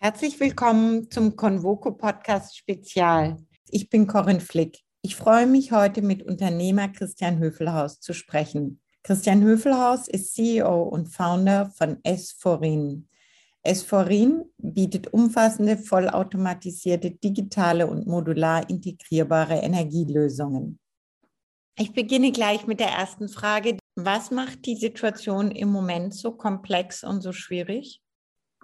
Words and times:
Herzlich 0.00 0.38
willkommen 0.38 1.10
zum 1.10 1.34
Convoco 1.34 1.90
Podcast 1.90 2.56
Spezial. 2.56 3.36
Ich 3.68 3.90
bin 3.90 4.06
Corinne 4.06 4.38
Flick. 4.38 4.78
Ich 5.02 5.16
freue 5.16 5.48
mich 5.48 5.72
heute 5.72 6.02
mit 6.02 6.22
Unternehmer 6.22 6.86
Christian 6.86 7.40
Höfelhaus 7.40 7.98
zu 7.98 8.12
sprechen. 8.12 8.80
Christian 9.02 9.42
Höfelhaus 9.42 10.06
ist 10.06 10.34
CEO 10.34 10.84
und 10.84 11.08
Founder 11.08 11.70
von 11.70 11.96
S4RIN. 12.04 13.08
S4RIN 13.66 14.44
bietet 14.58 15.12
umfassende, 15.12 15.76
vollautomatisierte, 15.76 17.10
digitale 17.10 17.88
und 17.88 18.06
modular 18.06 18.70
integrierbare 18.70 19.56
Energielösungen. 19.56 20.78
Ich 21.76 21.92
beginne 21.92 22.30
gleich 22.30 22.68
mit 22.68 22.78
der 22.78 22.90
ersten 22.90 23.28
Frage. 23.28 23.76
Was 23.96 24.30
macht 24.30 24.64
die 24.64 24.76
Situation 24.76 25.50
im 25.50 25.70
Moment 25.70 26.14
so 26.14 26.30
komplex 26.30 27.02
und 27.02 27.20
so 27.20 27.32
schwierig? 27.32 28.00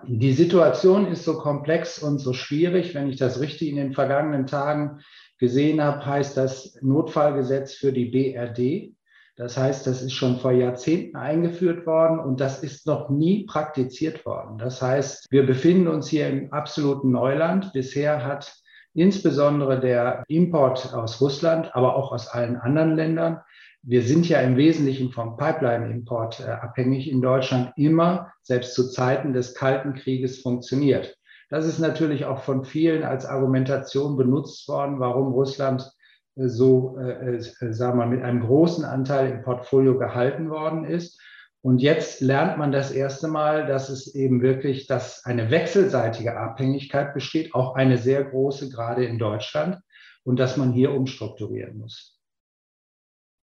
Die 0.02 0.32
Situation 0.32 1.06
ist 1.06 1.24
so 1.24 1.38
komplex 1.38 2.02
und 2.02 2.18
so 2.18 2.32
schwierig. 2.32 2.94
Wenn 2.94 3.08
ich 3.08 3.16
das 3.16 3.40
richtig 3.40 3.68
in 3.68 3.76
den 3.76 3.92
vergangenen 3.92 4.46
Tagen 4.46 5.00
gesehen 5.38 5.82
habe, 5.82 6.04
heißt 6.04 6.36
das 6.36 6.78
Notfallgesetz 6.82 7.74
für 7.74 7.92
die 7.92 8.06
BRD. 8.06 8.94
Das 9.36 9.56
heißt, 9.56 9.86
das 9.86 10.02
ist 10.02 10.12
schon 10.12 10.38
vor 10.38 10.52
Jahrzehnten 10.52 11.16
eingeführt 11.16 11.86
worden 11.86 12.20
und 12.20 12.40
das 12.40 12.62
ist 12.62 12.86
noch 12.86 13.10
nie 13.10 13.44
praktiziert 13.46 14.24
worden. 14.26 14.58
Das 14.58 14.80
heißt, 14.80 15.26
wir 15.30 15.44
befinden 15.44 15.88
uns 15.88 16.08
hier 16.08 16.28
im 16.28 16.52
absoluten 16.52 17.10
Neuland. 17.10 17.72
Bisher 17.72 18.24
hat 18.24 18.54
insbesondere 18.94 19.80
der 19.80 20.22
Import 20.28 20.94
aus 20.94 21.20
Russland, 21.20 21.74
aber 21.74 21.96
auch 21.96 22.12
aus 22.12 22.28
allen 22.28 22.56
anderen 22.56 22.94
Ländern, 22.94 23.40
wir 23.86 24.02
sind 24.02 24.28
ja 24.28 24.40
im 24.40 24.56
Wesentlichen 24.56 25.10
vom 25.10 25.36
Pipeline-Import 25.36 26.40
äh, 26.40 26.50
abhängig 26.50 27.10
in 27.10 27.20
Deutschland, 27.20 27.72
immer, 27.76 28.32
selbst 28.42 28.74
zu 28.74 28.90
Zeiten 28.90 29.32
des 29.32 29.54
Kalten 29.54 29.94
Krieges, 29.94 30.40
funktioniert. 30.40 31.16
Das 31.50 31.66
ist 31.66 31.78
natürlich 31.78 32.24
auch 32.24 32.42
von 32.42 32.64
vielen 32.64 33.04
als 33.04 33.26
Argumentation 33.26 34.16
benutzt 34.16 34.66
worden, 34.68 35.00
warum 35.00 35.32
Russland 35.32 35.90
so, 36.34 36.98
äh, 36.98 37.36
äh, 37.36 37.72
sagen 37.72 37.98
wir, 37.98 38.06
mit 38.06 38.22
einem 38.22 38.40
großen 38.40 38.84
Anteil 38.84 39.30
im 39.30 39.42
Portfolio 39.42 39.98
gehalten 39.98 40.50
worden 40.50 40.84
ist. 40.84 41.20
Und 41.60 41.80
jetzt 41.80 42.20
lernt 42.20 42.58
man 42.58 42.72
das 42.72 42.90
erste 42.90 43.28
Mal, 43.28 43.66
dass 43.66 43.88
es 43.88 44.14
eben 44.14 44.42
wirklich, 44.42 44.86
dass 44.86 45.24
eine 45.24 45.50
wechselseitige 45.50 46.36
Abhängigkeit 46.36 47.14
besteht, 47.14 47.54
auch 47.54 47.74
eine 47.74 47.98
sehr 47.98 48.24
große, 48.24 48.70
gerade 48.70 49.04
in 49.04 49.18
Deutschland, 49.18 49.78
und 50.24 50.38
dass 50.38 50.56
man 50.56 50.72
hier 50.72 50.92
umstrukturieren 50.92 51.78
muss. 51.78 52.13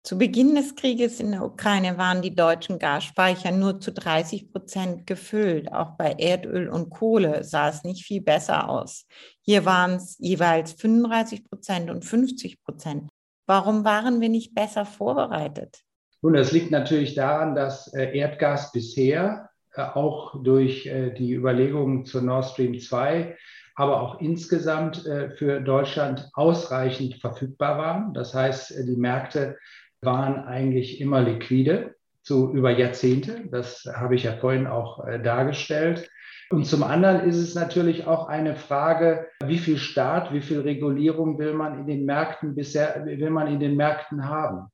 Zu 0.06 0.18
Beginn 0.18 0.54
des 0.54 0.76
Krieges 0.76 1.22
in 1.22 1.32
der 1.32 1.46
Ukraine 1.46 1.98
waren 1.98 2.22
die 2.22 2.36
deutschen 2.36 2.78
Gasspeicher 2.78 3.52
nur 3.52 3.80
zu 3.80 3.94
30 3.94 4.52
Prozent 4.52 5.08
gefüllt. 5.08 5.72
Auch 5.72 5.92
bei 5.92 6.12
Erdöl 6.18 6.68
und 6.68 6.90
Kohle 6.90 7.46
sah 7.46 7.70
es 7.70 7.86
nicht 7.86 8.04
viel 8.04 8.22
besser 8.22 8.68
aus. 8.68 9.08
Hier 9.40 9.64
waren 9.64 9.92
es 9.92 10.18
jeweils 10.20 10.74
35 10.74 11.46
Prozent 11.46 11.90
und 11.90 12.04
50 12.04 12.62
Prozent. 12.62 13.10
Warum 13.46 13.86
waren 13.86 14.20
wir 14.20 14.28
nicht 14.28 14.54
besser 14.54 14.86
vorbereitet? 14.86 15.80
Nun, 16.22 16.34
das 16.34 16.52
liegt 16.52 16.72
natürlich 16.72 17.16
daran, 17.16 17.56
dass 17.56 17.94
äh, 17.94 18.18
Erdgas 18.18 18.74
bisher 18.74 19.52
äh, 19.74 19.84
auch 19.84 20.44
durch 20.44 20.86
äh, 20.86 21.12
die 21.12 21.32
Überlegungen 21.32 22.04
zur 22.04 22.24
Nord 22.24 22.44
Stream 22.44 22.78
2 22.78 23.38
aber 23.76 24.02
auch 24.02 24.22
insgesamt 24.22 24.98
für 24.98 25.60
Deutschland 25.60 26.30
ausreichend 26.34 27.16
verfügbar 27.16 27.80
waren. 27.80 28.14
Das 28.14 28.36
heißt, 28.36 28.70
die 28.88 28.96
Märkte 28.96 29.58
waren 30.06 30.46
eigentlich 30.46 31.02
immer 31.02 31.22
liquide, 31.22 31.96
so 32.22 32.52
über 32.52 32.72
Jahrzehnte. 32.72 33.48
Das 33.52 33.86
habe 33.96 34.16
ich 34.16 34.24
ja 34.24 34.34
vorhin 34.38 34.68
auch 34.68 35.06
äh, 35.06 35.22
dargestellt. 35.22 36.10
Und 36.50 36.66
zum 36.66 36.84
anderen 36.84 37.22
ist 37.22 37.38
es 37.38 37.56
natürlich 37.56 38.06
auch 38.06 38.28
eine 38.28 38.56
Frage, 38.56 39.28
wie 39.44 39.58
viel 39.58 39.78
Staat, 39.78 40.34
wie 40.34 40.42
viel 40.42 40.62
Regulierung 40.62 41.40
will 41.40 41.54
man 41.54 41.80
in 41.80 41.88
den 41.88 42.06
Märkten 42.06 42.54
bisher, 42.54 43.04
will 43.06 43.32
man 43.32 43.48
in 43.48 43.60
den 43.60 43.76
Märkten 43.76 44.30
haben? 44.30 44.68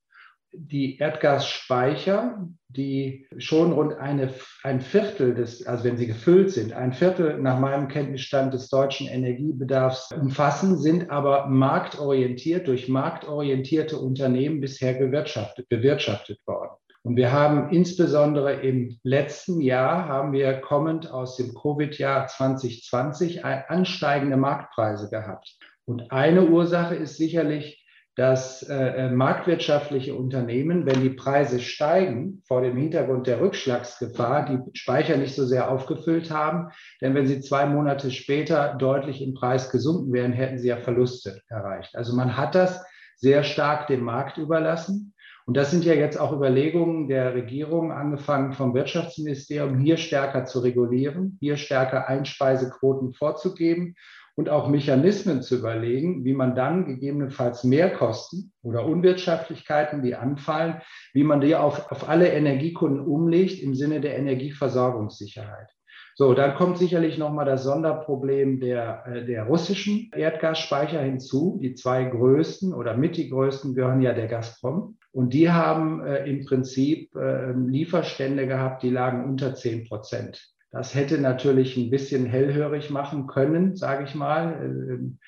Die 0.52 0.98
Erdgasspeicher, 0.98 2.48
die 2.70 3.28
schon 3.38 3.72
rund 3.72 3.94
eine, 3.94 4.34
ein 4.64 4.82
Viertel 4.82 5.34
des, 5.34 5.66
also 5.66 5.84
wenn 5.84 5.98
sie 5.98 6.08
gefüllt 6.08 6.52
sind, 6.52 6.74
ein 6.74 6.94
Viertel 6.94 7.40
nach 7.40 7.60
meinem 7.60 7.88
Kenntnisstand 7.88 8.54
des 8.54 8.70
deutschen 8.70 9.08
Energiebedarfs 9.08 10.10
umfassen, 10.12 10.78
sind 10.78 11.10
aber 11.10 11.48
marktorientiert, 11.48 12.68
durch 12.68 12.90
marktorientierte 12.90 13.98
Unternehmen 13.98 14.62
bisher 14.62 14.94
bewirtschaftet, 14.94 15.70
bewirtschaftet 15.70 16.40
worden. 16.46 16.72
Und 17.02 17.16
wir 17.16 17.32
haben 17.32 17.70
insbesondere 17.70 18.54
im 18.62 19.00
letzten 19.04 19.62
Jahr, 19.62 20.08
haben 20.08 20.34
wir 20.34 20.54
kommend 20.60 21.10
aus 21.10 21.38
dem 21.38 21.54
Covid-Jahr 21.56 22.28
2020 22.28 23.46
ansteigende 23.46 24.38
Marktpreise 24.38 25.10
gehabt. 25.10 25.58
Und 25.86 26.12
eine 26.12 26.46
Ursache 26.46 26.96
ist 26.96 27.18
sicherlich 27.18 27.84
dass 28.20 28.64
äh, 28.64 28.76
äh, 28.76 29.10
marktwirtschaftliche 29.10 30.14
Unternehmen, 30.14 30.86
wenn 30.86 31.02
die 31.02 31.10
Preise 31.10 31.62
steigen, 31.62 32.44
vor 32.46 32.60
dem 32.62 32.76
Hintergrund 32.76 33.28
der 33.28 33.40
Rückschlagsgefahr, 33.40 34.46
die 34.46 34.78
Speicher 34.78 35.16
nicht 35.16 35.36
so 35.36 35.46
sehr 35.46 35.72
aufgefüllt 35.72 36.30
haben. 36.30 36.68
Denn 37.00 37.16
wenn 37.16 37.28
sie 37.28 37.40
zwei 37.40 37.66
Monate 37.66 38.12
später 38.12 38.76
deutlich 38.78 39.22
im 39.22 39.36
Preis 39.36 39.72
gesunken 39.72 40.12
wären, 40.12 40.34
hätten 40.34 40.60
sie 40.60 40.68
ja 40.68 40.76
Verluste 40.76 41.40
erreicht. 41.48 41.96
Also 41.96 42.14
man 42.14 42.36
hat 42.36 42.56
das 42.56 42.84
sehr 43.16 43.46
stark 43.46 43.88
dem 43.88 44.04
Markt 44.04 44.38
überlassen. 44.38 45.14
Und 45.46 45.56
das 45.56 45.72
sind 45.72 45.86
ja 45.86 45.94
jetzt 45.94 46.20
auch 46.20 46.34
Überlegungen 46.34 47.08
der 47.08 47.34
Regierung, 47.34 47.94
angefangen 47.94 48.52
vom 48.52 48.74
Wirtschaftsministerium, 48.74 49.80
hier 49.80 49.96
stärker 49.96 50.44
zu 50.44 50.60
regulieren, 50.60 51.38
hier 51.40 51.56
stärker 51.56 52.10
Einspeisequoten 52.10 53.14
vorzugeben 53.14 53.96
und 54.40 54.48
auch 54.48 54.70
Mechanismen 54.70 55.42
zu 55.42 55.58
überlegen, 55.58 56.24
wie 56.24 56.34
man 56.34 56.56
dann 56.56 56.86
gegebenenfalls 56.86 57.66
Mehrkosten 57.66 58.54
oder 58.62 58.86
Unwirtschaftlichkeiten, 58.86 60.02
die 60.02 60.16
anfallen, 60.16 60.82
wie 61.12 61.26
man 61.26 61.42
die 61.42 61.58
auf, 61.58 61.92
auf 61.92 62.08
alle 62.08 62.30
Energiekunden 62.30 63.02
umlegt 63.02 63.62
im 63.62 63.76
Sinne 63.76 64.00
der 64.00 64.18
Energieversorgungssicherheit. 64.18 65.68
So, 66.16 66.34
dann 66.34 66.56
kommt 66.56 66.78
sicherlich 66.78 67.18
nochmal 67.18 67.46
das 67.46 67.66
Sonderproblem 67.66 68.62
der, 68.62 69.04
äh, 69.08 69.26
der 69.26 69.44
russischen 69.44 70.10
Erdgasspeicher 70.16 71.02
hinzu. 71.02 71.60
Die 71.62 71.74
zwei 71.74 72.06
größten 72.06 72.74
oder 72.74 72.96
mit 72.96 73.18
die 73.18 73.30
größten 73.30 73.76
gehören 73.76 74.02
ja 74.02 74.14
der 74.14 74.28
Gazprom. 74.28 74.98
Und 75.12 75.34
die 75.34 75.52
haben 75.52 76.02
äh, 76.06 76.26
im 76.30 76.46
Prinzip 76.46 77.14
äh, 77.14 77.52
Lieferstände 77.52 78.48
gehabt, 78.48 78.84
die 78.84 78.90
lagen 78.90 79.26
unter 79.26 79.54
10 79.54 79.90
Prozent. 79.90 80.42
Das 80.72 80.94
hätte 80.94 81.18
natürlich 81.18 81.78
ein 81.78 81.90
bisschen 81.90 82.26
hellhörig 82.26 82.90
machen 82.90 83.28
können, 83.28 83.76
sage 83.76 84.04
ich 84.04 84.16
mal. 84.16 84.60
Ähm, 84.64 85.20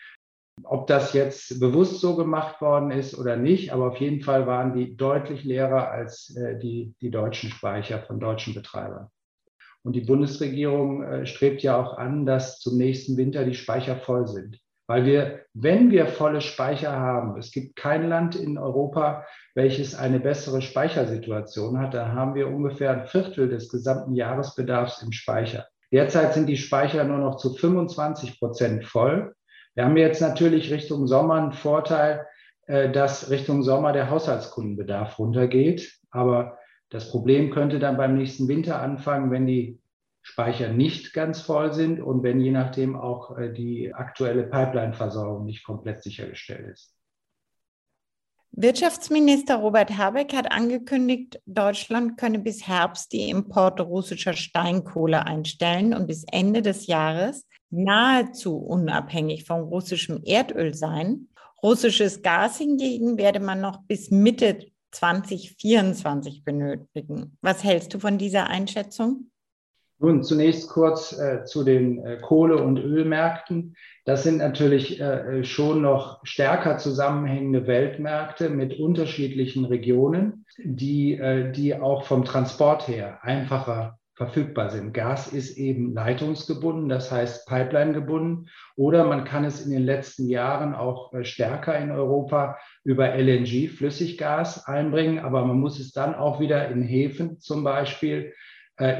ob 0.63 0.88
das 0.88 1.13
jetzt 1.13 1.59
bewusst 1.59 2.00
so 2.02 2.16
gemacht 2.16 2.62
worden 2.62 2.91
ist 2.91 3.18
oder 3.18 3.35
nicht, 3.35 3.74
aber 3.74 3.88
auf 3.88 3.97
jeden 3.97 4.22
Fall 4.22 4.46
waren 4.46 4.74
die 4.74 4.96
deutlich 4.96 5.44
leerer 5.44 5.90
als 5.90 6.35
äh, 6.35 6.59
die, 6.59 6.94
die 7.01 7.09
deutschen 7.09 7.50
Speicher 7.50 8.03
von 8.03 8.19
deutschen 8.19 8.53
Betreibern. 8.53 9.09
Und 9.84 9.94
die 9.94 10.01
Bundesregierung 10.01 11.03
äh, 11.03 11.25
strebt 11.25 11.63
ja 11.63 11.81
auch 11.81 11.97
an, 11.97 12.25
dass 12.25 12.59
zum 12.59 12.78
nächsten 12.78 13.18
Winter 13.18 13.46
die 13.46 13.56
Speicher 13.56 13.97
voll 13.97 14.28
sind. 14.28 14.60
Weil 14.91 15.06
wir, 15.06 15.46
wenn 15.53 15.90
wir 15.90 16.06
volle 16.06 16.41
Speicher 16.41 16.91
haben, 16.91 17.38
es 17.40 17.53
gibt 17.53 17.78
kein 17.78 18.09
Land 18.09 18.35
in 18.35 18.57
Europa, 18.57 19.25
welches 19.56 19.96
eine 19.96 20.19
bessere 20.19 20.62
Speichersituation 20.62 21.79
hat, 21.79 21.94
da 21.94 22.09
haben 22.09 22.35
wir 22.35 22.50
ungefähr 22.50 22.91
ein 22.91 23.07
Viertel 23.07 23.47
des 23.47 23.69
gesamten 23.69 24.16
Jahresbedarfs 24.16 25.01
im 25.01 25.13
Speicher. 25.13 25.66
Derzeit 25.94 26.34
sind 26.34 26.47
die 26.47 26.57
Speicher 26.57 27.06
nur 27.06 27.19
noch 27.19 27.38
zu 27.38 27.53
25 27.53 28.38
Prozent 28.38 28.84
voll. 28.84 29.34
Wir 29.75 29.85
haben 29.85 29.96
jetzt 29.96 30.22
natürlich 30.22 30.74
Richtung 30.74 31.07
Sommer 31.07 31.35
einen 31.35 31.53
Vorteil, 31.53 32.28
äh, 32.68 32.91
dass 32.91 33.30
Richtung 33.30 33.63
Sommer 33.63 33.94
der 33.94 34.09
Haushaltskundenbedarf 34.09 35.18
runtergeht. 35.18 35.90
Aber 36.09 36.57
das 36.90 37.09
Problem 37.09 37.51
könnte 37.51 37.80
dann 37.80 37.96
beim 37.96 38.18
nächsten 38.18 38.50
Winter 38.50 38.81
anfangen, 38.81 39.31
wenn 39.31 39.47
die 39.47 39.80
Speicher 40.21 40.71
nicht 40.71 41.13
ganz 41.13 41.41
voll 41.41 41.73
sind 41.73 41.99
und 41.99 42.23
wenn 42.23 42.39
je 42.39 42.51
nachdem 42.51 42.95
auch 42.95 43.38
äh, 43.38 43.51
die 43.51 43.94
aktuelle 43.94 44.44
Pipeline-Versorgung 44.44 45.45
nicht 45.45 45.63
komplett 45.63 46.03
sichergestellt 46.03 46.69
ist. 46.69 46.95
Wirtschaftsminister 48.53 49.56
Robert 49.56 49.97
Habeck 49.97 50.33
hat 50.33 50.51
angekündigt, 50.51 51.41
Deutschland 51.45 52.18
könne 52.18 52.39
bis 52.39 52.68
Herbst 52.68 53.13
die 53.13 53.29
Importe 53.29 53.83
russischer 53.83 54.33
Steinkohle 54.33 55.25
einstellen 55.25 55.94
und 55.94 56.07
bis 56.07 56.25
Ende 56.29 56.62
des 56.62 56.88
Jahres 56.88 57.47
nahezu 57.69 58.57
unabhängig 58.57 59.45
vom 59.45 59.62
russischen 59.62 60.25
Erdöl 60.25 60.74
sein. 60.74 61.29
Russisches 61.63 62.21
Gas 62.21 62.57
hingegen 62.57 63.17
werde 63.17 63.39
man 63.39 63.62
noch 63.62 63.83
bis 63.83 64.12
Mitte 64.12 64.59
2024 64.91 66.44
benötigen. 66.44 67.38
Was 67.41 67.63
hältst 67.63 67.94
du 67.94 68.00
von 68.00 68.17
dieser 68.17 68.47
Einschätzung? 68.47 69.31
Nun, 70.03 70.24
zunächst 70.24 70.68
kurz 70.68 71.13
äh, 71.13 71.45
zu 71.45 71.63
den 71.63 72.03
äh, 72.03 72.18
Kohle- 72.19 72.63
und 72.63 72.80
Ölmärkten. 72.80 73.75
Das 74.03 74.24
sind 74.24 74.39
natürlich 74.39 75.00
äh, 75.00 75.44
schon 75.44 75.83
noch 75.83 76.21
stärker 76.24 76.80
zusammenhängende 76.80 77.68
Weltmärkte 77.68 78.50
mit 78.50 78.80
unterschiedlichen 78.80 79.63
Regionen, 79.65 80.48
die, 80.57 81.13
äh, 81.13 81.51
die 81.51 81.75
auch 81.75 82.06
vom 82.06 82.25
Transport 82.25 82.88
her 82.88 83.24
einfacher 83.24 84.00
verfügbar 84.15 84.71
sind. 84.71 84.95
Gas 84.95 85.31
ist 85.31 85.56
eben 85.56 85.94
leitungsgebunden, 85.94 86.89
das 86.89 87.12
heißt 87.12 87.48
Pipeline 87.48 87.94
gebunden. 87.94 88.48
Oder 88.75 89.03
man 89.03 89.24
kann 89.24 89.45
es 89.45 89.63
in 89.63 89.71
den 89.71 89.83
letzten 89.83 90.27
Jahren 90.27 90.74
auch 90.74 91.13
äh, 91.13 91.24
stärker 91.24 91.77
in 91.77 91.92
Europa 91.92 92.57
über 92.83 93.13
LNG, 93.13 93.69
Flüssiggas 93.69 94.65
einbringen. 94.65 95.19
Aber 95.19 95.45
man 95.45 95.59
muss 95.59 95.80
es 95.80 95.92
dann 95.92 96.15
auch 96.15 96.39
wieder 96.39 96.69
in 96.69 96.81
Häfen 96.81 97.39
zum 97.39 97.63
Beispiel 97.63 98.18
äh, 98.18 98.31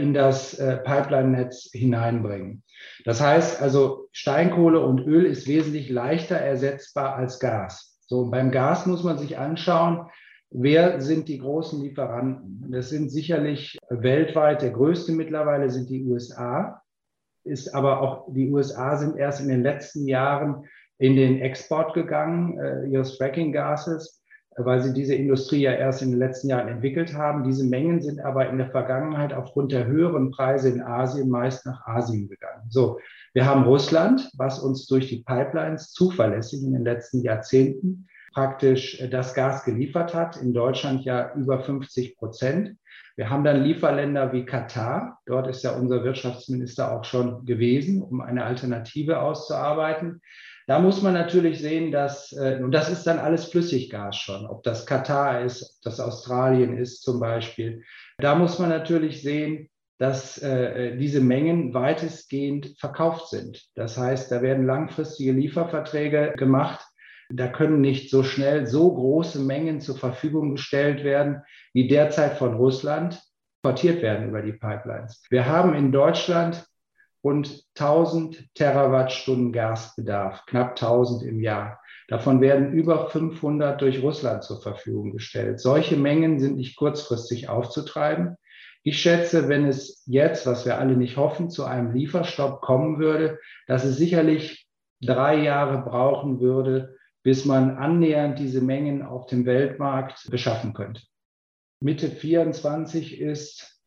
in 0.02 0.14
das 0.14 0.54
äh, 0.56 0.78
Pipeline-Netz 0.78 1.70
hineinbringen. 1.74 2.64
Das 3.06 3.22
heißt 3.22 3.62
also, 3.62 4.08
Steinkohle 4.12 4.80
und 4.80 5.00
Öl 5.00 5.26
ist 5.26 5.48
wesentlich 5.48 5.90
leichter 5.90 6.38
ersetzbar 6.38 7.16
als 7.16 7.40
Gas. 7.40 8.00
So, 8.08 8.30
beim 8.30 8.52
Gas 8.52 8.86
muss 8.86 9.04
man 9.04 9.18
sich 9.18 9.38
anschauen, 9.38 10.10
Wer 10.54 11.00
sind 11.00 11.30
die 11.30 11.38
großen 11.38 11.82
Lieferanten? 11.82 12.70
Das 12.72 12.90
sind 12.90 13.10
sicherlich 13.10 13.78
weltweit 13.90 14.62
der 14.62 14.72
größte 14.72 15.14
mittlerweile 15.14 15.70
sind 15.70 15.90
die 15.90 16.04
USA. 16.04 16.82
Ist 17.46 17.74
aber 17.74 18.02
auch 18.02 18.28
die 18.34 18.52
USA 18.52 18.98
sind 18.98 19.18
erst 19.18 19.40
in 19.40 19.48
den 19.48 19.64
letzten 19.64 20.08
Jahren 20.08 20.66
in 20.98 21.16
den 21.16 21.40
Export 21.40 21.94
gegangen 21.94 22.60
äh, 22.60 22.86
ihres 22.88 23.18
Fracking-Gases, 23.18 24.21
weil 24.58 24.82
sie 24.82 24.94
diese 24.94 25.16
Industrie 25.16 25.62
ja 25.62 25.72
erst 25.72 26.02
in 26.02 26.12
den 26.12 26.20
letzten 26.20 26.50
Jahren 26.50 26.68
entwickelt 26.68 27.14
haben. 27.14 27.44
Diese 27.44 27.64
Mengen 27.64 28.02
sind 28.02 28.20
aber 28.20 28.50
in 28.50 28.58
der 28.58 28.70
Vergangenheit 28.70 29.34
aufgrund 29.34 29.72
der 29.72 29.86
höheren 29.86 30.32
Preise 30.32 30.70
in 30.70 30.82
Asien 30.82 31.30
meist 31.30 31.66
nach 31.66 31.86
Asien 31.86 32.28
gegangen. 32.28 32.64
So, 32.70 33.00
wir 33.34 33.46
haben 33.46 33.64
Russland, 33.64 34.30
was 34.36 34.60
uns 34.60 34.88
durch 34.88 35.08
die 35.08 35.24
Pipelines 35.24 35.92
zuverlässig 35.94 36.64
in 36.64 36.74
den 36.74 36.84
letzten 36.84 37.22
Jahrzehnten 37.22 38.08
praktisch 38.34 39.00
äh, 39.00 39.10
das 39.10 39.34
Gas 39.34 39.64
geliefert 39.64 40.14
hat. 40.14 40.38
In 40.38 40.54
Deutschland 40.54 41.06
ja 41.06 41.34
über 41.36 41.60
50 41.60 42.18
Prozent. 42.18 42.78
Wir 43.16 43.30
haben 43.30 43.44
dann 43.44 43.64
Lieferländer 43.64 44.34
wie 44.34 44.46
Katar. 44.46 45.20
Dort 45.26 45.48
ist 45.48 45.64
ja 45.64 45.72
unser 45.72 46.04
Wirtschaftsminister 46.04 46.92
auch 46.92 47.04
schon 47.04 47.46
gewesen, 47.46 48.02
um 48.02 48.22
eine 48.22 48.46
Alternative 48.46 49.22
auszuarbeiten. 49.22 50.22
Da 50.72 50.80
muss 50.80 51.02
man 51.02 51.14
natürlich 51.14 51.60
sehen, 51.60 51.92
dass, 51.92 52.32
äh, 52.32 52.62
und 52.64 52.72
das 52.72 52.90
ist 52.90 53.06
dann 53.06 53.20
alles 53.20 53.44
Flüssiggas 53.44 54.16
schon, 54.16 54.46
ob 54.46 54.64
das 54.64 54.86
Katar 54.86 55.42
ist, 55.42 55.64
ob 55.64 55.82
das 55.84 56.00
Australien 56.00 56.78
ist 56.78 57.02
zum 57.02 57.20
Beispiel. 57.20 57.84
Da 58.20 58.36
muss 58.36 58.58
man 58.58 58.70
natürlich 58.70 59.22
sehen, 59.22 59.70
dass 59.98 60.38
äh, 60.38 60.96
diese 60.96 61.20
Mengen 61.20 61.74
weitestgehend 61.74 62.76
verkauft 62.80 63.28
sind. 63.28 63.62
Das 63.76 63.98
heißt, 63.98 64.32
da 64.32 64.42
werden 64.42 64.66
langfristige 64.66 65.34
Lieferverträge 65.34 66.36
gemacht 66.38 66.80
da 67.34 67.48
können 67.48 67.82
nicht 67.82 68.10
so 68.10 68.24
schnell 68.24 68.68
so 68.68 68.94
große 68.94 69.40
Mengen 69.40 69.80
zur 69.80 69.98
Verfügung 69.98 70.52
gestellt 70.52 71.04
werden, 71.04 71.42
wie 71.74 71.88
derzeit 71.88 72.38
von 72.38 72.56
Russland 72.56 73.22
portiert 73.62 74.02
werden 74.02 74.28
über 74.28 74.42
die 74.42 74.54
Pipelines. 74.54 75.24
Wir 75.30 75.46
haben 75.46 75.74
in 75.74 75.92
Deutschland 75.92 76.66
rund 77.24 77.64
1000 77.78 78.54
Terawattstunden 78.56 79.52
Gasbedarf, 79.52 80.46
knapp 80.46 80.72
1000 80.72 81.24
im 81.24 81.40
Jahr. 81.40 81.80
Davon 82.08 82.42
werden 82.42 82.74
über 82.74 83.10
500 83.10 83.82
durch 83.82 84.02
Russland 84.02 84.44
zur 84.44 84.62
Verfügung 84.62 85.12
gestellt. 85.12 85.60
Solche 85.60 85.96
Mengen 85.96 86.40
sind 86.40 86.58
nicht 86.58 86.76
kurzfristig 86.76 87.48
aufzutreiben. 87.48 88.36
Ich 88.84 89.00
schätze, 89.00 89.48
wenn 89.48 89.66
es 89.66 90.04
jetzt, 90.08 90.48
was 90.48 90.66
wir 90.66 90.80
alle 90.80 90.98
nicht 90.98 91.16
hoffen, 91.16 91.50
zu 91.50 91.66
einem 91.66 91.94
Lieferstopp 91.94 92.62
kommen 92.62 92.98
würde, 93.00 93.40
dass 93.68 93.84
es 93.84 93.98
sicherlich 93.98 94.68
drei 95.02 95.36
Jahre 95.36 95.84
brauchen 95.84 96.40
würde, 96.40 96.98
bis 97.24 97.46
man 97.46 97.78
annähernd 97.78 98.40
diese 98.40 98.62
Mengen 98.62 99.04
auf 99.04 99.28
dem 99.28 99.46
Weltmarkt 99.46 100.28
beschaffen 100.32 100.74
könnte. 100.74 101.02
Mitte 101.80 102.10
24 102.10 103.20
ist 103.20 103.80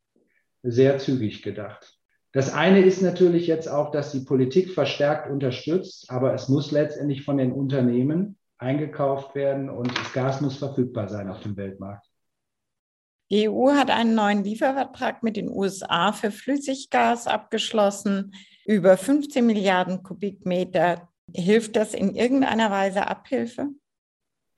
sehr 0.63 0.99
zügig 0.99 1.43
gedacht. 1.43 1.94
Das 2.35 2.53
eine 2.53 2.81
ist 2.81 3.01
natürlich 3.01 3.47
jetzt 3.47 3.69
auch, 3.69 3.91
dass 3.91 4.13
die 4.13 4.21
Politik 4.21 4.75
verstärkt 4.75 5.31
unterstützt, 5.31 6.11
aber 6.11 6.35
es 6.35 6.49
muss 6.49 6.73
letztendlich 6.73 7.25
von 7.25 7.39
den 7.39 7.53
Unternehmen 7.53 8.37
eingekauft 8.59 9.35
werden 9.35 9.71
und 9.71 9.97
das 9.97 10.13
Gas 10.13 10.41
muss 10.43 10.59
verfügbar 10.59 11.09
sein 11.09 11.31
auf 11.31 11.41
dem 11.41 11.57
Weltmarkt. 11.57 12.07
Die 13.31 13.49
EU 13.49 13.71
hat 13.71 13.91
einen 13.91 14.15
neuen 14.15 14.45
Liefervertrag 14.45 15.23
mit 15.23 15.37
den 15.37 15.49
USA 15.49 16.13
für 16.13 16.31
Flüssiggas 16.31 17.27
abgeschlossen, 17.27 18.35
über 18.67 18.99
15 18.99 19.47
Milliarden 19.47 20.03
Kubikmeter 20.03 21.09
Hilft 21.33 21.77
das 21.77 21.95
in 21.95 22.15
irgendeiner 22.15 22.71
Weise 22.71 23.07
Abhilfe? 23.07 23.69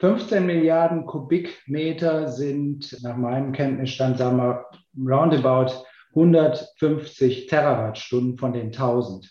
15 0.01 0.45
Milliarden 0.45 1.07
Kubikmeter 1.07 2.29
sind 2.29 2.99
nach 3.03 3.17
meinem 3.17 3.53
Kenntnisstand, 3.53 4.19
sagen 4.19 4.37
wir, 4.37 4.67
roundabout 4.99 5.85
150 6.17 7.47
Terawattstunden 7.47 8.39
von 8.39 8.53
den 8.53 8.67
1000, 8.67 9.31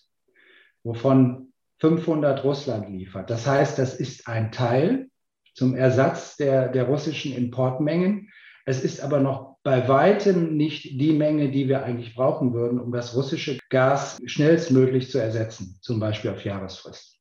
wovon 0.83 1.51
500 1.79 2.43
Russland 2.43 2.89
liefert. 2.89 3.29
Das 3.29 3.47
heißt, 3.47 3.79
das 3.79 3.95
ist 3.95 4.27
ein 4.27 4.51
Teil 4.51 5.09
zum 5.55 5.75
Ersatz 5.75 6.37
der, 6.37 6.69
der 6.69 6.83
russischen 6.83 7.33
Importmengen. 7.33 8.29
Es 8.65 8.83
ist 8.83 9.01
aber 9.01 9.19
noch 9.19 9.57
bei 9.63 9.87
weitem 9.87 10.55
nicht 10.55 10.99
die 10.99 11.13
Menge, 11.13 11.49
die 11.49 11.67
wir 11.67 11.83
eigentlich 11.83 12.13
brauchen 12.13 12.53
würden, 12.53 12.79
um 12.79 12.91
das 12.91 13.15
russische 13.15 13.57
Gas 13.69 14.19
schnellstmöglich 14.25 15.09
zu 15.09 15.17
ersetzen, 15.17 15.77
zum 15.81 15.99
Beispiel 15.99 16.31
auf 16.31 16.45
Jahresfrist. 16.45 17.14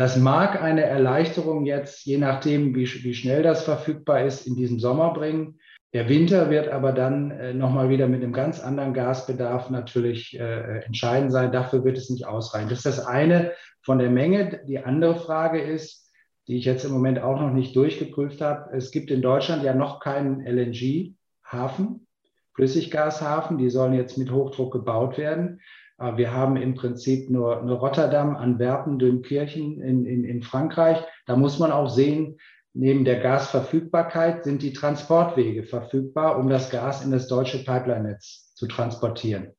Das 0.00 0.16
mag 0.16 0.62
eine 0.62 0.84
Erleichterung 0.84 1.66
jetzt, 1.66 2.06
je 2.06 2.16
nachdem, 2.16 2.74
wie, 2.74 2.86
wie 2.86 3.12
schnell 3.12 3.42
das 3.42 3.64
verfügbar 3.64 4.24
ist, 4.24 4.46
in 4.46 4.56
diesem 4.56 4.80
Sommer 4.80 5.12
bringen. 5.12 5.60
Der 5.92 6.08
Winter 6.08 6.48
wird 6.48 6.70
aber 6.70 6.92
dann 6.92 7.30
äh, 7.32 7.52
nochmal 7.52 7.90
wieder 7.90 8.08
mit 8.08 8.22
einem 8.22 8.32
ganz 8.32 8.60
anderen 8.60 8.94
Gasbedarf 8.94 9.68
natürlich 9.68 10.40
äh, 10.40 10.84
entscheidend 10.86 11.32
sein. 11.32 11.52
Dafür 11.52 11.84
wird 11.84 11.98
es 11.98 12.08
nicht 12.08 12.26
ausreichen. 12.26 12.70
Das 12.70 12.78
ist 12.78 12.86
das 12.86 13.06
eine 13.06 13.52
von 13.82 13.98
der 13.98 14.08
Menge. 14.08 14.62
Die 14.66 14.78
andere 14.78 15.16
Frage 15.16 15.60
ist, 15.60 16.10
die 16.48 16.56
ich 16.56 16.64
jetzt 16.64 16.86
im 16.86 16.92
Moment 16.92 17.18
auch 17.18 17.38
noch 17.38 17.52
nicht 17.52 17.76
durchgeprüft 17.76 18.40
habe. 18.40 18.74
Es 18.74 18.92
gibt 18.92 19.10
in 19.10 19.20
Deutschland 19.20 19.64
ja 19.64 19.74
noch 19.74 20.00
keinen 20.00 20.40
LNG-Hafen, 20.46 22.06
Flüssiggashafen. 22.54 23.58
Die 23.58 23.68
sollen 23.68 23.92
jetzt 23.92 24.16
mit 24.16 24.30
Hochdruck 24.30 24.72
gebaut 24.72 25.18
werden. 25.18 25.60
Wir 26.00 26.32
haben 26.32 26.56
im 26.56 26.74
Prinzip 26.74 27.28
nur, 27.28 27.60
nur 27.62 27.78
Rotterdam, 27.78 28.34
Antwerpen, 28.34 28.98
Dünkirchen 28.98 29.82
in, 29.82 30.06
in, 30.06 30.24
in 30.24 30.42
Frankreich. 30.42 30.98
Da 31.26 31.36
muss 31.36 31.58
man 31.58 31.72
auch 31.72 31.90
sehen, 31.90 32.38
neben 32.72 33.04
der 33.04 33.20
Gasverfügbarkeit 33.20 34.44
sind 34.44 34.62
die 34.62 34.72
Transportwege 34.72 35.64
verfügbar, 35.64 36.38
um 36.38 36.48
das 36.48 36.70
Gas 36.70 37.04
in 37.04 37.10
das 37.10 37.28
deutsche 37.28 37.64
Pipeline-Netz 37.64 38.54
zu 38.54 38.66
transportieren. 38.66 39.52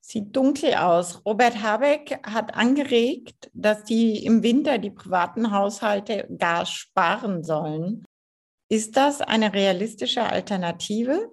Sieht 0.00 0.34
dunkel 0.34 0.74
aus. 0.74 1.22
Robert 1.26 1.62
Habeck 1.62 2.18
hat 2.26 2.54
angeregt, 2.56 3.50
dass 3.52 3.84
die 3.84 4.24
im 4.24 4.42
Winter 4.42 4.78
die 4.78 4.90
privaten 4.90 5.52
Haushalte 5.52 6.26
Gas 6.38 6.70
sparen 6.70 7.44
sollen. 7.44 8.06
Ist 8.70 8.96
das 8.96 9.20
eine 9.20 9.52
realistische 9.52 10.22
Alternative? 10.22 11.32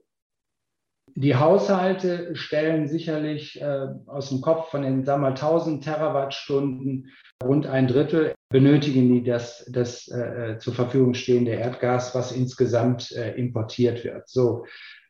Die 1.19 1.35
Haushalte 1.35 2.35
stellen 2.35 2.87
sicherlich 2.87 3.59
äh, 3.59 3.87
aus 4.05 4.29
dem 4.29 4.39
Kopf 4.39 4.69
von 4.69 4.83
den 4.83 5.03
sagen 5.03 5.23
wir, 5.23 5.29
1000 5.29 5.83
Terawattstunden 5.83 7.11
rund 7.43 7.65
ein 7.65 7.87
Drittel 7.87 8.35
benötigen 8.49 9.11
die 9.11 9.23
das, 9.23 9.65
das 9.67 10.07
äh, 10.09 10.59
zur 10.59 10.75
Verfügung 10.75 11.15
stehende 11.15 11.53
Erdgas, 11.53 12.13
was 12.13 12.31
insgesamt 12.31 13.11
äh, 13.13 13.31
importiert 13.31 14.03
wird. 14.03 14.29
So, 14.29 14.67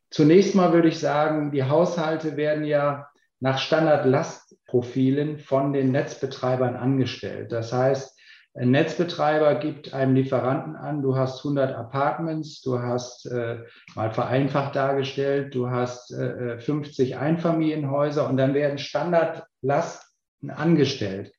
zunächst 0.09 0.55
mal 0.55 0.71
würde 0.71 0.87
ich 0.87 0.97
sagen, 0.97 1.51
die 1.51 1.65
Haushalte 1.65 2.37
werden 2.37 2.63
ja 2.63 3.09
nach 3.41 3.57
Standardlastprofilen 3.57 5.39
von 5.39 5.73
den 5.73 5.91
Netzbetreibern 5.91 6.77
angestellt. 6.77 7.51
Das 7.51 7.73
heißt, 7.73 8.16
ein 8.57 8.71
Netzbetreiber 8.71 9.55
gibt 9.55 9.93
einem 9.93 10.15
Lieferanten 10.15 10.75
an, 10.75 11.03
du 11.03 11.15
hast 11.15 11.39
100 11.39 11.75
Apartments, 11.75 12.61
du 12.61 12.79
hast 12.79 13.27
äh, 13.27 13.59
mal 13.95 14.11
vereinfacht 14.11 14.75
dargestellt, 14.75 15.53
du 15.53 15.69
hast 15.69 16.11
äh, 16.11 16.57
50 16.57 17.17
Einfamilienhäuser 17.17 18.27
und 18.27 18.37
dann 18.37 18.55
werden 18.55 18.79
Standardlasten 18.79 20.49
angestellt. 20.49 21.31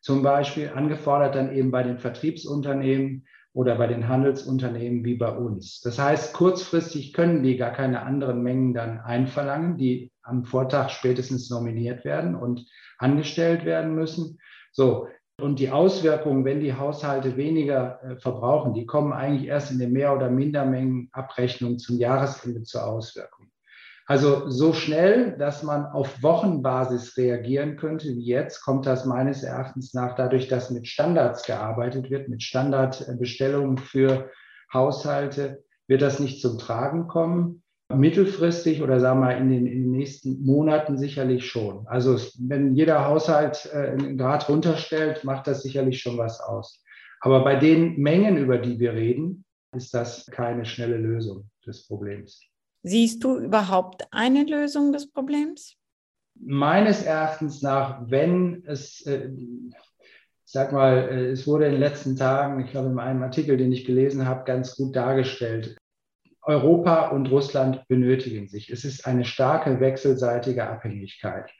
Zum 0.00 0.22
Beispiel 0.22 0.70
angefordert 0.74 1.34
dann 1.34 1.52
eben 1.52 1.72
bei 1.72 1.82
den 1.82 1.98
Vertriebsunternehmen 1.98 3.26
oder 3.52 3.76
bei 3.76 3.86
den 3.86 4.08
Handelsunternehmen 4.08 5.04
wie 5.04 5.16
bei 5.16 5.30
uns. 5.30 5.80
Das 5.80 5.98
heißt, 5.98 6.32
kurzfristig 6.32 7.12
können 7.12 7.42
die 7.42 7.56
gar 7.56 7.72
keine 7.72 8.02
anderen 8.02 8.42
Mengen 8.42 8.72
dann 8.72 9.00
einverlangen, 9.00 9.76
die 9.78 10.12
am 10.22 10.44
Vortag 10.44 10.90
spätestens 10.90 11.50
nominiert 11.50 12.04
werden 12.04 12.34
und 12.34 12.66
angestellt 12.98 13.64
werden 13.64 13.94
müssen. 13.94 14.38
So, 14.72 15.08
und 15.42 15.58
die 15.58 15.70
Auswirkungen, 15.70 16.44
wenn 16.44 16.60
die 16.60 16.74
Haushalte 16.74 17.36
weniger 17.36 18.00
äh, 18.02 18.16
verbrauchen, 18.16 18.74
die 18.74 18.86
kommen 18.86 19.12
eigentlich 19.12 19.48
erst 19.48 19.72
in 19.72 19.78
den 19.78 19.92
Mehr- 19.92 20.14
oder 20.14 20.30
Mindermengenabrechnungen 20.30 21.78
zum 21.78 21.98
Jahresende 21.98 22.62
zur 22.62 22.86
Auswirkung. 22.86 23.48
Also 24.06 24.48
so 24.48 24.72
schnell, 24.72 25.36
dass 25.38 25.62
man 25.62 25.86
auf 25.86 26.22
Wochenbasis 26.22 27.16
reagieren 27.16 27.76
könnte 27.76 28.08
wie 28.08 28.24
jetzt, 28.24 28.62
kommt 28.62 28.86
das 28.86 29.04
meines 29.04 29.42
Erachtens 29.42 29.94
nach 29.94 30.14
dadurch, 30.14 30.48
dass 30.48 30.70
mit 30.70 30.88
Standards 30.88 31.44
gearbeitet 31.44 32.10
wird, 32.10 32.28
mit 32.28 32.42
Standardbestellungen 32.42 33.78
für 33.78 34.30
Haushalte, 34.72 35.64
wird 35.86 36.02
das 36.02 36.20
nicht 36.20 36.40
zum 36.40 36.58
Tragen 36.58 37.08
kommen. 37.08 37.62
Mittelfristig 37.94 38.82
oder 38.82 39.00
sagen 39.00 39.20
wir 39.20 39.26
mal 39.26 39.38
in 39.38 39.50
den, 39.50 39.66
in 39.66 39.82
den 39.84 39.90
nächsten 39.90 40.44
Monaten 40.44 40.98
sicherlich 40.98 41.46
schon. 41.46 41.86
Also 41.86 42.18
wenn 42.38 42.74
jeder 42.74 43.06
Haushalt 43.06 43.68
äh, 43.72 43.92
einen 43.92 44.18
Grad 44.18 44.48
runterstellt, 44.48 45.24
macht 45.24 45.46
das 45.46 45.62
sicherlich 45.62 46.00
schon 46.00 46.18
was 46.18 46.40
aus. 46.40 46.82
Aber 47.20 47.44
bei 47.44 47.56
den 47.56 47.98
Mengen, 48.00 48.36
über 48.36 48.58
die 48.58 48.78
wir 48.78 48.94
reden, 48.94 49.44
ist 49.74 49.94
das 49.94 50.26
keine 50.26 50.64
schnelle 50.64 50.96
Lösung 50.96 51.48
des 51.66 51.86
Problems. 51.86 52.40
Siehst 52.82 53.22
du 53.22 53.38
überhaupt 53.38 54.02
eine 54.10 54.44
Lösung 54.44 54.92
des 54.92 55.10
Problems? 55.10 55.76
Meines 56.34 57.04
Erachtens 57.04 57.62
nach, 57.62 58.10
wenn 58.10 58.64
es, 58.66 59.06
äh, 59.06 59.28
ich 59.28 59.72
sag 60.44 60.72
mal, 60.72 61.08
äh, 61.08 61.30
es 61.30 61.46
wurde 61.46 61.66
in 61.66 61.72
den 61.72 61.80
letzten 61.80 62.16
Tagen, 62.16 62.64
ich 62.64 62.72
glaube 62.72 62.90
in 62.90 62.98
einem 62.98 63.22
Artikel, 63.22 63.56
den 63.56 63.72
ich 63.72 63.84
gelesen 63.84 64.26
habe, 64.26 64.44
ganz 64.44 64.74
gut 64.74 64.96
dargestellt. 64.96 65.76
Europa 66.42 67.08
und 67.08 67.30
Russland 67.30 67.86
benötigen 67.88 68.48
sich. 68.48 68.70
Es 68.70 68.84
ist 68.84 69.06
eine 69.06 69.24
starke 69.24 69.80
wechselseitige 69.80 70.68
Abhängigkeit. 70.68 71.50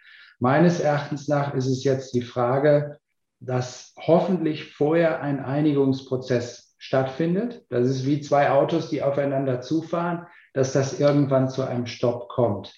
Meines 0.40 0.80
Erachtens 0.80 1.28
nach 1.28 1.54
ist 1.54 1.66
es 1.66 1.84
jetzt 1.84 2.14
die 2.14 2.22
Frage, 2.22 2.98
dass 3.38 3.94
hoffentlich 3.96 4.72
vorher 4.72 5.20
ein 5.20 5.44
Einigungsprozess 5.44 6.74
stattfindet. 6.78 7.64
Das 7.70 7.88
ist 7.88 8.06
wie 8.06 8.20
zwei 8.20 8.50
Autos, 8.50 8.88
die 8.90 9.02
aufeinander 9.02 9.60
zufahren, 9.60 10.26
dass 10.52 10.72
das 10.72 10.98
irgendwann 10.98 11.48
zu 11.48 11.62
einem 11.62 11.86
Stopp 11.86 12.28
kommt. 12.28 12.74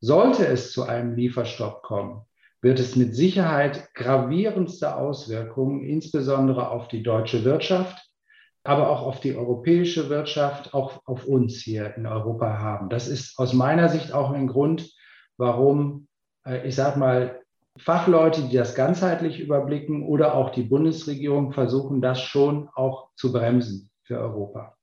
Sollte 0.00 0.46
es 0.46 0.72
zu 0.72 0.84
einem 0.84 1.14
Lieferstopp 1.14 1.82
kommen, 1.82 2.22
wird 2.60 2.80
es 2.80 2.96
mit 2.96 3.14
Sicherheit 3.14 3.94
gravierendste 3.94 4.96
Auswirkungen, 4.96 5.84
insbesondere 5.84 6.70
auf 6.70 6.88
die 6.88 7.02
deutsche 7.02 7.44
Wirtschaft, 7.44 8.11
aber 8.64 8.90
auch 8.90 9.02
auf 9.02 9.20
die 9.20 9.34
europäische 9.34 10.08
Wirtschaft, 10.08 10.72
auch 10.74 11.02
auf 11.04 11.24
uns 11.24 11.56
hier 11.56 11.96
in 11.96 12.06
Europa 12.06 12.58
haben. 12.58 12.88
Das 12.88 13.08
ist 13.08 13.38
aus 13.38 13.52
meiner 13.52 13.88
Sicht 13.88 14.12
auch 14.12 14.30
ein 14.30 14.46
Grund, 14.46 14.92
warum, 15.36 16.06
äh, 16.46 16.66
ich 16.66 16.74
sage 16.74 16.98
mal, 16.98 17.40
Fachleute, 17.78 18.42
die 18.42 18.56
das 18.56 18.74
ganzheitlich 18.74 19.40
überblicken 19.40 20.06
oder 20.06 20.34
auch 20.34 20.50
die 20.50 20.62
Bundesregierung 20.62 21.52
versuchen, 21.52 22.02
das 22.02 22.20
schon 22.20 22.68
auch 22.74 23.08
zu 23.16 23.32
bremsen 23.32 23.90
für 24.02 24.18
Europa. 24.18 24.76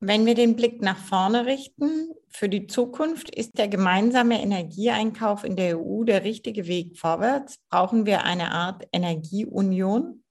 Wenn 0.00 0.26
wir 0.26 0.34
den 0.34 0.54
Blick 0.54 0.82
nach 0.82 0.98
vorne 0.98 1.46
richten, 1.46 2.10
für 2.28 2.48
die 2.48 2.66
Zukunft 2.66 3.34
ist 3.34 3.58
der 3.58 3.68
gemeinsame 3.68 4.42
Energieeinkauf 4.42 5.44
in 5.44 5.56
der 5.56 5.78
EU 5.78 6.04
der 6.04 6.24
richtige 6.24 6.66
Weg 6.66 6.98
vorwärts. 6.98 7.56
Brauchen 7.70 8.06
wir 8.06 8.24
eine 8.24 8.52
Art 8.52 8.86
Energieunion? 8.92 10.23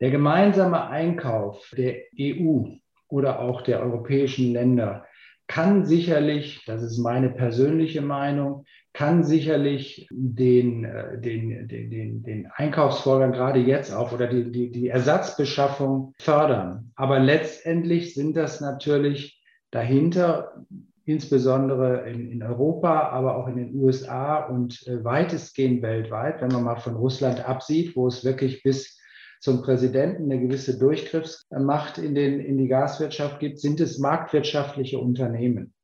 Der 0.00 0.10
gemeinsame 0.10 0.88
Einkauf 0.88 1.72
der 1.76 1.96
EU 2.18 2.64
oder 3.08 3.40
auch 3.40 3.62
der 3.62 3.80
europäischen 3.80 4.52
Länder 4.52 5.06
kann 5.46 5.84
sicherlich, 5.84 6.64
das 6.66 6.82
ist 6.82 6.98
meine 6.98 7.30
persönliche 7.30 8.00
Meinung, 8.00 8.64
kann 8.92 9.24
sicherlich 9.24 10.08
den, 10.10 10.84
äh, 10.84 11.20
den, 11.20 11.68
den, 11.68 11.90
den, 11.90 12.22
den 12.22 12.46
Einkaufsvorgang 12.54 13.32
gerade 13.32 13.60
jetzt 13.60 13.92
auch 13.92 14.12
oder 14.12 14.26
die, 14.26 14.50
die, 14.50 14.70
die 14.70 14.88
Ersatzbeschaffung 14.88 16.14
fördern. 16.18 16.92
Aber 16.94 17.18
letztendlich 17.18 18.14
sind 18.14 18.36
das 18.36 18.60
natürlich 18.60 19.42
dahinter, 19.70 20.64
insbesondere 21.04 22.08
in, 22.08 22.30
in 22.30 22.42
Europa, 22.42 23.10
aber 23.10 23.36
auch 23.36 23.48
in 23.48 23.56
den 23.56 23.74
USA 23.74 24.44
und 24.44 24.86
äh, 24.86 25.04
weitestgehend 25.04 25.82
weltweit, 25.82 26.40
wenn 26.40 26.52
man 26.52 26.64
mal 26.64 26.76
von 26.76 26.94
Russland 26.96 27.46
absieht, 27.46 27.94
wo 27.96 28.06
es 28.06 28.24
wirklich 28.24 28.62
bis 28.62 28.98
zum 29.44 29.60
Präsidenten 29.60 30.32
eine 30.32 30.40
gewisse 30.40 30.78
Durchgriffsmacht 30.78 31.98
in, 31.98 32.14
den, 32.14 32.40
in 32.40 32.56
die 32.56 32.66
Gaswirtschaft 32.66 33.40
gibt, 33.40 33.60
sind 33.60 33.78
es 33.78 33.98
marktwirtschaftliche 33.98 34.98
Unternehmen. 34.98 35.74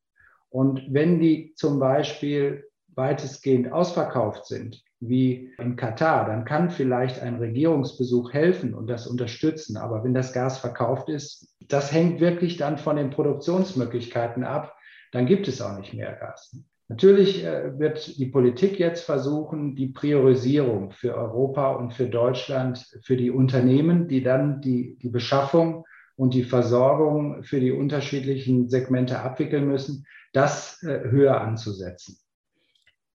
Und 0.49 0.83
wenn 0.89 1.21
die 1.21 1.53
zum 1.57 1.79
Beispiel 1.79 2.65
weitestgehend 2.95 3.71
ausverkauft 3.71 4.47
sind, 4.47 4.83
wie 5.01 5.53
in 5.59 5.77
Katar, 5.77 6.25
dann 6.25 6.47
kann 6.47 6.71
vielleicht 6.71 7.21
ein 7.21 7.37
Regierungsbesuch 7.37 8.33
helfen 8.33 8.73
und 8.75 8.87
das 8.87 9.07
unterstützen. 9.07 9.77
Aber 9.77 10.05
wenn 10.05 10.15
das 10.15 10.33
Gas 10.33 10.57
verkauft 10.57 11.11
ist, 11.11 11.55
das 11.69 11.93
hängt 11.93 12.19
wirklich 12.19 12.57
dann 12.57 12.79
von 12.79 12.97
den 12.97 13.11
Produktionsmöglichkeiten 13.11 14.43
ab. 14.43 14.75
Dann 15.13 15.27
gibt 15.27 15.49
es 15.49 15.61
auch 15.61 15.77
nicht 15.77 15.93
mehr 15.93 16.15
Gas. 16.15 16.57
Natürlich 16.91 17.45
äh, 17.45 17.79
wird 17.79 18.19
die 18.19 18.27
Politik 18.27 18.81
jetzt 18.81 19.05
versuchen, 19.05 19.77
die 19.77 19.87
Priorisierung 19.87 20.91
für 20.91 21.15
Europa 21.15 21.71
und 21.77 21.95
für 21.95 22.09
Deutschland, 22.09 22.85
für 23.05 23.17
die 23.17 23.31
Unternehmen, 23.31 24.09
die 24.09 24.25
dann 24.25 24.61
die, 24.61 24.99
die 24.99 25.09
Beschaffung 25.09 25.85
und 26.17 26.35
die 26.35 26.43
Versorgung 26.43 27.45
für 27.45 27.61
die 27.61 27.71
unterschiedlichen 27.71 28.69
Segmente 28.69 29.21
abwickeln 29.21 29.69
müssen, 29.69 30.05
das 30.33 30.83
äh, 30.83 31.09
höher 31.09 31.41
anzusetzen. 31.41 32.19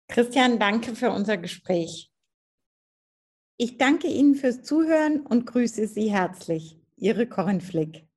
Christian, 0.08 0.58
danke 0.58 0.96
für 0.96 1.12
unser 1.12 1.36
Gespräch. 1.36 2.10
Ich 3.58 3.78
danke 3.78 4.08
Ihnen 4.08 4.36
fürs 4.36 4.64
Zuhören 4.64 5.20
und 5.20 5.46
grüße 5.46 5.88
Sie 5.88 6.14
herzlich. 6.14 6.80
Ihre 6.96 7.28
Corinne 7.28 7.60
Flick. 7.60 8.08